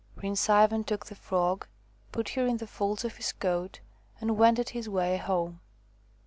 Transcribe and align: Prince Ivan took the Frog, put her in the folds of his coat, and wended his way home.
Prince 0.15 0.49
Ivan 0.49 0.83
took 0.83 1.05
the 1.05 1.13
Frog, 1.15 1.67
put 2.11 2.29
her 2.29 2.47
in 2.47 2.57
the 2.57 2.65
folds 2.65 3.05
of 3.05 3.17
his 3.17 3.31
coat, 3.33 3.81
and 4.19 4.35
wended 4.35 4.69
his 4.69 4.89
way 4.89 5.17
home. 5.17 5.59